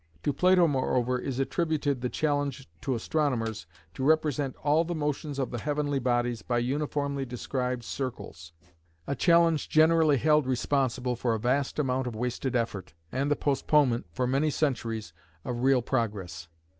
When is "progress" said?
15.83-16.47